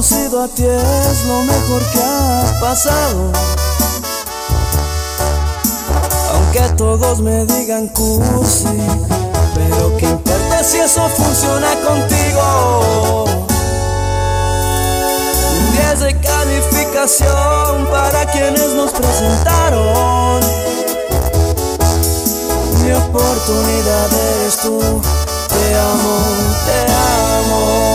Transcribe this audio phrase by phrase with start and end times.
[0.00, 3.32] conocido a ti es lo mejor que ha pasado.
[6.32, 8.78] Aunque todos me digan cursi,
[9.54, 13.24] pero que importa si eso funciona contigo.
[15.58, 20.40] Un 10 de calificación para quienes nos presentaron.
[22.82, 24.80] Mi oportunidad eres tú,
[25.48, 26.16] te amo,
[26.64, 27.89] te amo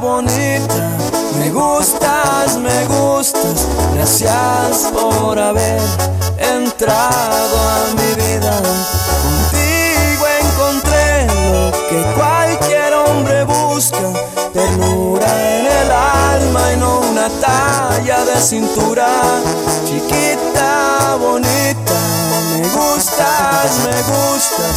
[0.00, 0.90] bonita,
[1.38, 5.80] me gustas, me gustas, gracias por haber
[6.38, 8.52] entrado a mi vida.
[9.22, 14.12] Contigo encontré lo que cualquier hombre busca,
[14.52, 15.26] ternura
[15.58, 19.08] en el alma y no una talla de cintura.
[19.84, 21.98] Chiquita, bonita,
[22.52, 24.76] me gustas, me gustas,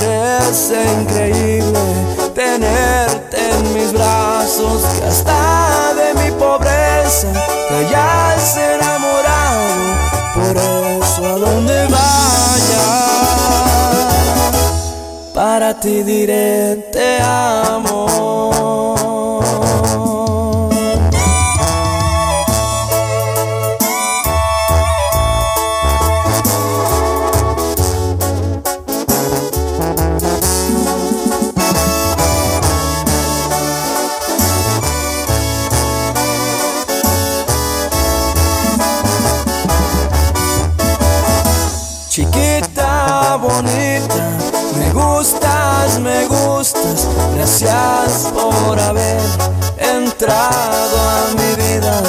[0.00, 1.25] parece increíble
[5.24, 7.28] de mi pobreza
[7.68, 9.94] te hayas enamorado,
[10.34, 12.84] por eso a donde vaya,
[15.34, 18.95] para ti diré te amo.
[47.58, 49.18] Gracias por haber
[49.78, 52.02] entrado a mi vida.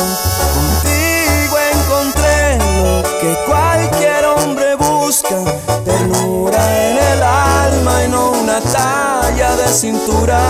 [0.54, 5.38] Contigo encontré lo que cualquier hombre busca.
[5.86, 10.42] Ternura en el alma y no una talla de cintura.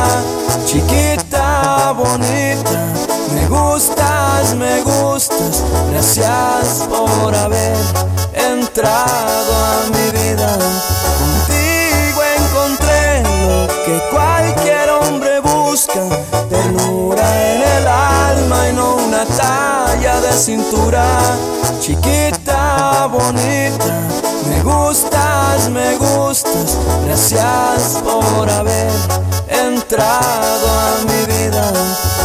[0.66, 2.88] Chiquita, bonita,
[3.36, 5.64] me gustas, me gustas.
[5.92, 7.78] Gracias por haber
[20.32, 21.06] cintura.
[21.80, 24.08] Chiquita, bonita,
[24.50, 28.92] me gustas, me gustas, gracias por haber
[29.48, 31.64] entrado a mi vida.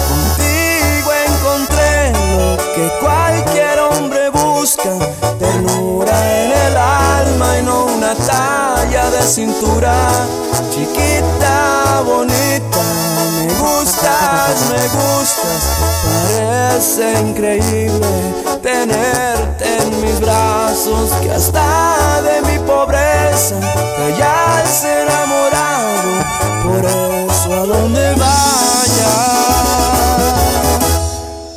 [0.08, 4.98] Contigo encontré lo que cualquier hombre busca,
[5.38, 9.94] ternura en el alma y no una talla de cintura.
[10.72, 12.82] Chiquita, bonita,
[13.36, 16.41] me gustas, me gustas.
[16.52, 18.06] Parece increíble
[18.60, 23.58] tenerte en mis brazos, que hasta de mi pobreza
[23.96, 26.10] te hayas enamorado.
[26.62, 29.14] Por eso a donde vaya,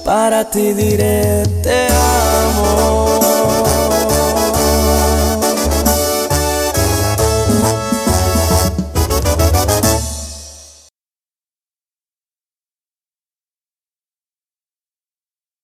[0.06, 2.35] para ti diré te amo.